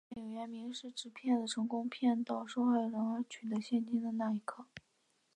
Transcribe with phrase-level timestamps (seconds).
[0.09, 4.65] 电影原名是指骗子成功骗倒受害人而取得金钱的那一刻。